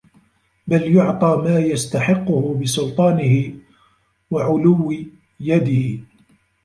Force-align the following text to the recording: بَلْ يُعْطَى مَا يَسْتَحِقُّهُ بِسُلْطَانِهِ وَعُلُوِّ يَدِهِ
بَلْ 0.67 0.95
يُعْطَى 0.95 1.41
مَا 1.43 1.59
يَسْتَحِقُّهُ 1.59 2.59
بِسُلْطَانِهِ 2.61 3.53
وَعُلُوِّ 4.31 4.93
يَدِهِ 5.39 6.03